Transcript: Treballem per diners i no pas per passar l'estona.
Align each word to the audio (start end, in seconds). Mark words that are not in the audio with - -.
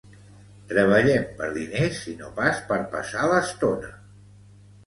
Treballem 0.71 1.27
per 1.41 1.49
diners 1.57 1.99
i 2.13 2.15
no 2.23 2.31
pas 2.39 2.65
per 2.73 2.81
passar 2.97 3.29
l'estona. 3.35 3.93